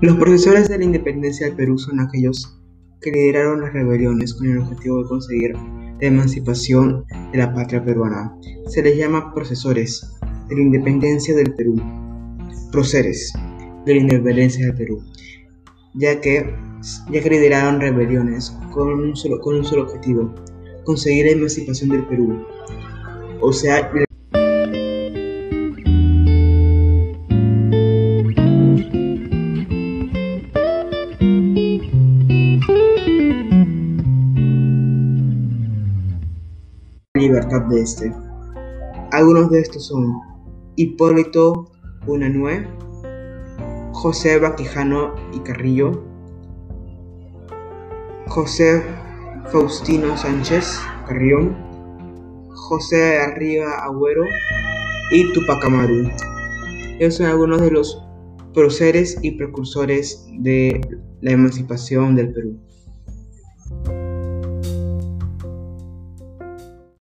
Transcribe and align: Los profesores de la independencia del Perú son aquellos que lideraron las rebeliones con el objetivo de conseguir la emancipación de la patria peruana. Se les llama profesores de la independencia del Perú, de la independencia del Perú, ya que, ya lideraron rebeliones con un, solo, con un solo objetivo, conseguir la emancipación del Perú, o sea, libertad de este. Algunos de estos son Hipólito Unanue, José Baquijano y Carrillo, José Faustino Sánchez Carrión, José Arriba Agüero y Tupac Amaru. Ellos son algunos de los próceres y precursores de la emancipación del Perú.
Los 0.00 0.16
profesores 0.16 0.68
de 0.68 0.78
la 0.78 0.84
independencia 0.84 1.46
del 1.46 1.56
Perú 1.56 1.78
son 1.78 2.00
aquellos 2.00 2.58
que 3.00 3.10
lideraron 3.10 3.60
las 3.60 3.72
rebeliones 3.72 4.34
con 4.34 4.48
el 4.48 4.58
objetivo 4.58 5.02
de 5.02 5.08
conseguir 5.08 5.52
la 5.54 6.06
emancipación 6.06 7.04
de 7.32 7.38
la 7.38 7.52
patria 7.52 7.84
peruana. 7.84 8.34
Se 8.66 8.82
les 8.82 8.96
llama 8.96 9.34
profesores 9.34 10.10
de 10.48 10.56
la 10.56 10.62
independencia 10.62 11.34
del 11.34 11.54
Perú, 11.54 11.76
de 12.72 13.94
la 13.94 14.00
independencia 14.00 14.66
del 14.66 14.76
Perú, 14.76 15.02
ya 15.94 16.20
que, 16.20 16.54
ya 17.10 17.20
lideraron 17.20 17.80
rebeliones 17.80 18.56
con 18.72 18.88
un, 18.88 19.16
solo, 19.16 19.40
con 19.40 19.56
un 19.56 19.64
solo 19.64 19.82
objetivo, 19.82 20.34
conseguir 20.84 21.26
la 21.26 21.32
emancipación 21.32 21.90
del 21.90 22.06
Perú, 22.06 22.44
o 23.40 23.52
sea, 23.52 23.90
libertad 37.20 37.62
de 37.62 37.82
este. 37.82 38.12
Algunos 39.12 39.50
de 39.50 39.60
estos 39.60 39.86
son 39.86 40.12
Hipólito 40.76 41.70
Unanue, 42.06 42.66
José 43.92 44.38
Baquijano 44.38 45.14
y 45.32 45.40
Carrillo, 45.40 46.04
José 48.28 48.82
Faustino 49.52 50.16
Sánchez 50.16 50.80
Carrión, 51.06 51.56
José 52.48 53.18
Arriba 53.18 53.84
Agüero 53.84 54.24
y 55.12 55.32
Tupac 55.32 55.64
Amaru. 55.64 56.08
Ellos 56.98 57.16
son 57.16 57.26
algunos 57.26 57.60
de 57.60 57.70
los 57.70 58.02
próceres 58.54 59.18
y 59.22 59.32
precursores 59.32 60.26
de 60.38 60.80
la 61.20 61.32
emancipación 61.32 62.14
del 62.14 62.32
Perú. 62.32 62.60